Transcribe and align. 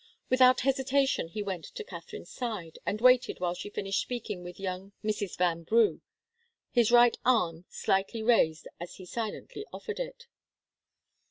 Without 0.31 0.61
hesitation 0.61 1.27
he 1.27 1.43
went 1.43 1.63
to 1.63 1.83
Katharine's 1.83 2.31
side, 2.31 2.79
and 2.87 2.99
waited 2.99 3.39
while 3.39 3.53
she 3.53 3.69
finished 3.69 4.01
speaking 4.01 4.41
with 4.41 4.59
young 4.59 4.93
Mrs. 5.03 5.37
Vanbrugh, 5.37 6.01
his 6.71 6.91
right 6.91 7.17
arm 7.23 7.65
slightly 7.69 8.23
raised 8.23 8.67
as 8.79 8.95
he 8.95 9.05
silently 9.05 9.63
offered 9.71 9.99
it. 9.99 10.25